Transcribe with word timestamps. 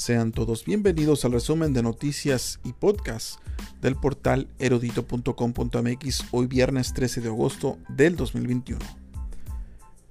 Sean 0.00 0.32
todos 0.32 0.64
bienvenidos 0.64 1.26
al 1.26 1.32
resumen 1.32 1.74
de 1.74 1.82
noticias 1.82 2.58
y 2.64 2.72
podcast 2.72 3.38
del 3.82 3.96
portal 3.96 4.48
erudito.com.mx 4.58 6.24
hoy 6.30 6.46
viernes 6.46 6.94
13 6.94 7.20
de 7.20 7.28
agosto 7.28 7.76
del 7.90 8.16
2021. 8.16 8.80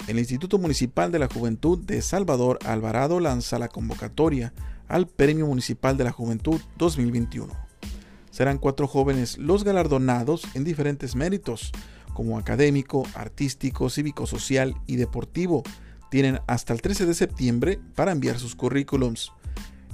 El 0.08 0.20
Instituto 0.20 0.60
Municipal 0.60 1.12
de 1.12 1.18
la 1.18 1.28
Juventud 1.28 1.80
de 1.80 2.04
Salvador 2.04 2.60
Alvarado 2.66 3.20
lanza 3.20 3.58
la 3.58 3.68
convocatoria 3.68 4.54
al 4.88 5.08
Premio 5.08 5.48
Municipal 5.48 5.98
de 5.98 6.04
la 6.04 6.12
Juventud 6.12 6.62
2021. 6.78 7.52
Serán 8.30 8.60
cuatro 8.60 8.86
jóvenes 8.88 9.40
los 9.40 9.64
galardonados 9.64 10.44
en 10.54 10.66
diferentes 10.66 11.16
méritos, 11.16 11.72
como 12.14 12.38
académico, 12.38 13.08
artístico, 13.16 13.90
cívico-social 13.90 14.76
y 14.86 14.98
deportivo. 14.98 15.64
Tienen 16.12 16.42
hasta 16.46 16.74
el 16.74 16.82
13 16.84 17.08
de 17.08 17.16
septiembre 17.16 17.80
para 17.96 18.12
enviar 18.12 18.38
sus 18.38 18.56
currículums. 18.56 19.32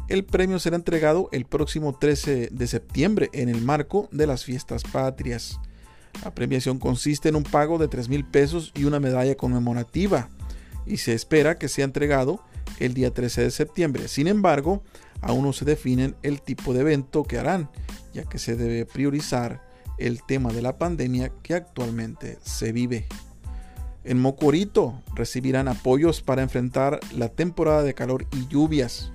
El 0.08 0.24
premio 0.24 0.60
será 0.60 0.76
entregado 0.76 1.30
el 1.32 1.46
próximo 1.46 1.98
13 1.98 2.50
de 2.52 2.68
septiembre 2.68 3.30
en 3.34 3.50
el 3.50 3.62
marco 3.62 4.08
de 4.12 4.28
las 4.28 4.44
fiestas 4.44 4.84
patrias. 4.84 5.60
La 6.24 6.34
premiación 6.34 6.78
consiste 6.78 7.30
en 7.30 7.36
un 7.36 7.44
pago 7.44 7.78
de 7.78 7.88
3 7.88 8.08
mil 8.10 8.24
pesos 8.24 8.72
y 8.76 8.84
una 8.84 9.00
medalla 9.00 9.36
conmemorativa 9.36 10.30
y 10.86 10.98
se 10.98 11.14
espera 11.14 11.58
que 11.58 11.68
sea 11.68 11.86
entregado 11.86 12.40
el 12.80 12.94
día 12.94 13.14
13 13.14 13.44
de 13.44 13.52
septiembre. 13.52 14.08
Sin 14.08 14.28
embargo, 14.28 14.84
aún 15.22 15.44
no 15.44 15.54
se 15.54 15.66
definen 15.66 16.16
el 16.22 16.42
tipo 16.42 16.74
de 16.74 16.82
evento 16.82 17.24
que 17.24 17.40
harán, 17.40 17.70
ya 18.14 18.24
que 18.24 18.38
se 18.38 18.56
debe 18.56 18.86
priorizar 18.86 19.64
el 19.98 20.24
tema 20.24 20.52
de 20.52 20.62
la 20.62 20.78
pandemia 20.78 21.32
que 21.42 21.56
actualmente 21.56 22.38
se 22.44 22.72
vive. 22.72 23.08
En 24.04 24.22
Mocorito 24.22 25.02
recibirán 25.16 25.68
apoyos 25.68 26.22
para 26.22 26.44
enfrentar 26.44 27.00
la 27.12 27.30
temporada 27.30 27.82
de 27.82 27.96
calor 27.96 28.28
y 28.32 28.48
lluvias. 28.48 29.12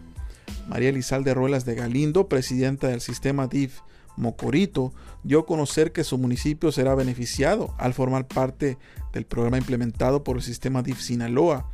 María 0.71 0.91
Elizalde 0.91 1.35
Ruelas 1.35 1.65
de 1.65 1.75
Galindo, 1.75 2.29
presidenta 2.29 2.87
del 2.87 3.01
sistema 3.01 3.49
DIF 3.49 3.81
Mocorito, 4.17 4.95
dio 5.25 5.41
a 5.41 5.47
conocer 5.47 5.91
que 5.91 6.05
su 6.05 6.17
municipio 6.17 6.71
será 6.71 6.95
beneficiado 6.95 7.75
al 7.77 7.93
formar 7.93 8.29
parte 8.29 8.79
del 9.13 9.27
programa 9.27 9.59
implementado 9.59 10.23
por 10.23 10.37
el 10.37 10.43
sistema 10.43 10.85
DIF 10.85 11.01
Sinaloa 11.01 11.69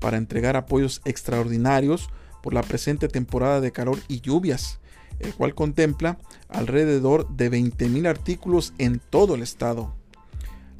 para 0.00 0.16
entregar 0.16 0.56
apoyos 0.56 1.00
extraordinarios 1.04 2.10
por 2.42 2.52
la 2.52 2.62
presente 2.62 3.06
temporada 3.06 3.60
de 3.60 3.70
calor 3.70 3.98
y 4.08 4.20
lluvias, 4.20 4.80
el 5.20 5.32
cual 5.32 5.54
contempla 5.54 6.18
alrededor 6.48 7.28
de 7.28 7.52
20.000 7.52 8.08
artículos 8.08 8.74
en 8.78 8.98
todo 8.98 9.36
el 9.36 9.42
estado. 9.42 9.94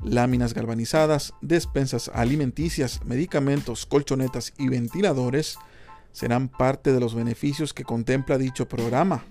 Láminas 0.02 0.54
galvanizadas, 0.54 1.34
despensas 1.40 2.10
alimenticias, 2.12 3.04
medicamentos, 3.04 3.86
colchonetas 3.86 4.54
y 4.58 4.68
ventiladores 4.68 5.56
serán 6.12 6.48
parte 6.48 6.92
de 6.92 7.00
los 7.00 7.14
beneficios 7.14 7.72
que 7.72 7.84
contempla 7.84 8.38
dicho 8.38 8.68
programa, 8.68 9.24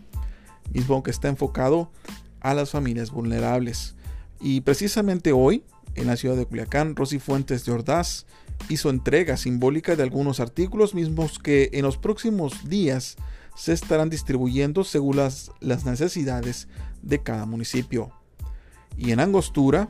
mismo 0.71 1.03
que 1.03 1.11
está 1.11 1.27
enfocado 1.27 1.91
a 2.39 2.53
las 2.53 2.71
familias 2.71 3.11
vulnerables. 3.11 3.95
Y 4.39 4.61
precisamente 4.61 5.33
hoy, 5.33 5.63
en 5.95 6.07
la 6.07 6.15
ciudad 6.15 6.35
de 6.35 6.45
Culiacán, 6.45 6.95
Rosy 6.95 7.19
Fuentes 7.19 7.65
de 7.65 7.71
Ordaz 7.71 8.25
hizo 8.69 8.89
entrega 8.89 9.37
simbólica 9.37 9.95
de 9.95 10.03
algunos 10.03 10.39
artículos 10.39 10.93
mismos 10.93 11.39
que 11.39 11.69
en 11.73 11.83
los 11.83 11.97
próximos 11.97 12.69
días 12.69 13.17
se 13.55 13.73
estarán 13.73 14.09
distribuyendo 14.09 14.83
según 14.83 15.17
las, 15.17 15.51
las 15.59 15.85
necesidades 15.85 16.67
de 17.01 17.21
cada 17.21 17.45
municipio. 17.45 18.11
Y 18.97 19.11
en 19.11 19.19
Angostura, 19.19 19.89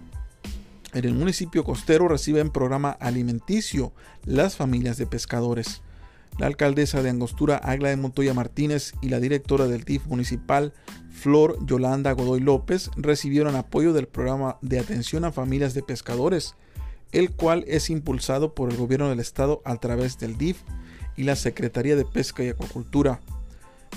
en 0.94 1.06
el 1.06 1.14
municipio 1.14 1.64
costero 1.64 2.08
reciben 2.08 2.50
programa 2.50 2.92
alimenticio 2.92 3.94
las 4.26 4.56
familias 4.56 4.98
de 4.98 5.06
pescadores. 5.06 5.82
La 6.38 6.48
alcaldesa 6.48 7.04
de 7.04 7.10
Angostura, 7.10 7.58
Agla 7.58 7.90
de 7.90 7.98
Montoya 7.98 8.34
Martínez, 8.34 8.94
y 9.02 9.10
la 9.10 9.20
directora 9.20 9.68
del 9.68 9.84
TIF 9.84 10.06
municipal, 10.06 10.74
Flor 11.10 11.58
Yolanda 11.66 12.14
Godoy 12.14 12.40
López, 12.40 12.92
recibieron 12.96 13.56
apoyo 13.56 13.92
del 13.92 14.08
programa 14.08 14.58
de 14.62 14.80
atención 14.80 15.26
a 15.26 15.32
familias 15.32 15.74
de 15.74 15.84
pescadores, 15.84 16.56
el 17.12 17.32
cual 17.32 17.66
es 17.68 17.90
impulsado 17.90 18.54
por 18.54 18.70
el 18.70 18.78
gobierno 18.78 19.10
del 19.10 19.20
estado 19.20 19.62
a 19.66 19.76
través 19.78 20.18
del 20.20 20.38
DIF 20.38 20.62
y 21.18 21.24
la 21.24 21.36
Secretaría 21.36 21.96
de 21.98 22.06
Pesca 22.06 22.44
y 22.44 22.50
Acuacultura, 22.50 23.20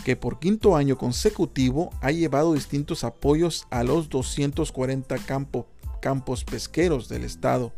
que 0.04 0.16
por 0.16 0.40
quinto 0.40 0.74
año 0.74 0.96
consecutivo 0.98 1.90
ha 2.00 2.10
llevado 2.10 2.54
distintos 2.54 3.04
apoyos 3.04 3.68
a 3.70 3.84
los 3.84 4.08
240 4.08 5.16
campos 6.00 6.44
pesqueros 6.44 7.08
del 7.08 7.22
estado. 7.22 7.72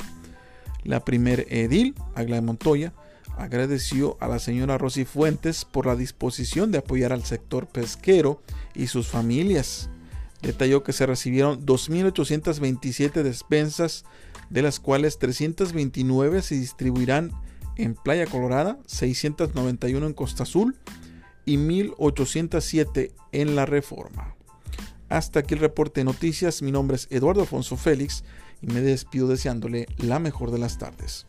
La 0.84 1.04
primer 1.04 1.46
edil, 1.50 1.94
Agla 2.14 2.36
de 2.36 2.42
Montoya, 2.42 2.94
agradeció 3.36 4.16
a 4.20 4.28
la 4.28 4.38
señora 4.38 4.78
Rosy 4.78 5.04
Fuentes 5.04 5.64
por 5.64 5.86
la 5.86 5.96
disposición 5.96 6.70
de 6.70 6.78
apoyar 6.78 7.12
al 7.12 7.24
sector 7.24 7.66
pesquero 7.66 8.40
y 8.74 8.86
sus 8.86 9.08
familias. 9.08 9.90
Detalló 10.42 10.82
que 10.82 10.92
se 10.92 11.06
recibieron 11.06 11.64
2.827 11.64 13.22
despensas, 13.22 14.04
de 14.50 14.62
las 14.62 14.78
cuales 14.78 15.18
329 15.18 16.42
se 16.42 16.56
distribuirán 16.56 17.32
en 17.76 17.94
Playa 17.94 18.26
Colorada, 18.26 18.78
691 18.86 20.06
en 20.06 20.12
Costa 20.12 20.42
Azul 20.42 20.76
y 21.44 21.56
1.807 21.56 23.12
en 23.32 23.56
La 23.56 23.66
Reforma. 23.66 24.36
Hasta 25.08 25.40
aquí 25.40 25.54
el 25.54 25.60
reporte 25.60 26.00
de 26.00 26.04
noticias. 26.04 26.62
Mi 26.62 26.72
nombre 26.72 26.96
es 26.96 27.08
Eduardo 27.10 27.42
Alfonso 27.42 27.76
Félix 27.76 28.24
y 28.62 28.66
me 28.66 28.80
despido 28.80 29.28
deseándole 29.28 29.86
la 29.98 30.18
mejor 30.18 30.50
de 30.50 30.58
las 30.58 30.78
tardes. 30.78 31.26